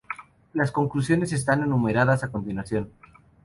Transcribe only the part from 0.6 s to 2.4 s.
conclusiones están enumeradas a